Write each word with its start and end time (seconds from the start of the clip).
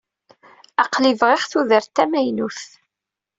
Aql-i 0.83 1.13
bdiɣ 1.19 1.41
tudert 1.51 1.93
tamaynut. 1.95 2.61